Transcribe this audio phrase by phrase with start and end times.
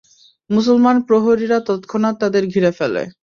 [0.49, 3.01] মুসলমান প্রহরীরা তৎক্ষণাৎ তাদের ঘিরে ফেলে।